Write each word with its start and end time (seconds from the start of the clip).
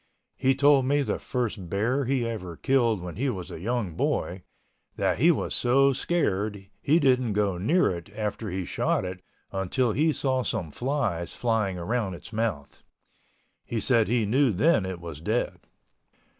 He 0.35 0.55
told 0.55 0.85
me 0.85 1.03
the 1.03 1.19
first 1.19 1.69
bear 1.69 2.05
he 2.05 2.27
ever 2.27 2.57
killed 2.57 3.01
when 3.01 3.17
he 3.17 3.29
was 3.29 3.51
a 3.51 3.59
young 3.59 3.93
boy, 3.93 4.41
that 4.95 5.19
he 5.19 5.29
was 5.29 5.53
so 5.53 5.93
scared 5.93 6.71
he 6.81 6.99
didn't 6.99 7.33
go 7.33 7.59
near 7.59 7.91
it 7.91 8.09
after 8.17 8.49
he 8.49 8.65
shot 8.65 9.05
it 9.05 9.21
until 9.51 9.91
he 9.91 10.11
saw 10.11 10.41
some 10.41 10.71
flies 10.71 11.35
flying 11.35 11.77
around 11.77 12.15
its 12.15 12.33
mouth. 12.33 12.83
He 13.63 13.79
said, 13.79 14.07
he 14.07 14.25
knew 14.25 14.51
then 14.51 14.87
it 14.87 14.99
was 14.99 15.21
dead. 15.21 15.59